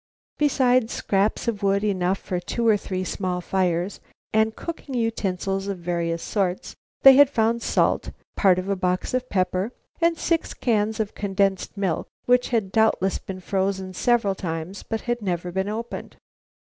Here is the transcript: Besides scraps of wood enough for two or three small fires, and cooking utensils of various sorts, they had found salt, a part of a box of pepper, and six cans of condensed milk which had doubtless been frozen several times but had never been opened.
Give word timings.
Besides 0.39 0.91
scraps 0.93 1.47
of 1.47 1.61
wood 1.61 1.83
enough 1.83 2.17
for 2.17 2.39
two 2.39 2.67
or 2.67 2.75
three 2.75 3.03
small 3.03 3.39
fires, 3.39 3.99
and 4.33 4.55
cooking 4.55 4.95
utensils 4.95 5.67
of 5.67 5.77
various 5.77 6.23
sorts, 6.23 6.73
they 7.03 7.13
had 7.13 7.29
found 7.29 7.61
salt, 7.61 8.07
a 8.07 8.13
part 8.35 8.57
of 8.57 8.67
a 8.67 8.75
box 8.75 9.13
of 9.13 9.29
pepper, 9.29 9.73
and 10.01 10.17
six 10.17 10.55
cans 10.55 10.99
of 10.99 11.13
condensed 11.13 11.77
milk 11.77 12.07
which 12.25 12.49
had 12.49 12.71
doubtless 12.71 13.19
been 13.19 13.41
frozen 13.41 13.93
several 13.93 14.33
times 14.33 14.81
but 14.81 15.01
had 15.01 15.21
never 15.21 15.51
been 15.51 15.69
opened. 15.69 16.17